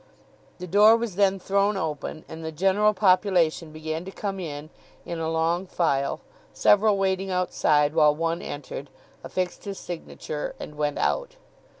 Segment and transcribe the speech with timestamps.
[0.57, 4.71] The door was then thrown open, and the general population began to come in,
[5.05, 6.21] in a long file:
[6.53, 8.89] several waiting outside, while one entered,
[9.23, 11.35] affixed his signature, and went out.